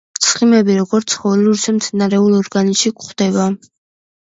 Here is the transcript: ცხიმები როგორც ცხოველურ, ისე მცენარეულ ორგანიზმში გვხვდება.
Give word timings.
ცხიმები 0.27 0.77
როგორც 0.79 1.13
ცხოველურ, 1.15 1.59
ისე 1.61 1.75
მცენარეულ 1.77 2.37
ორგანიზმში 2.41 2.97
გვხვდება. 3.01 3.51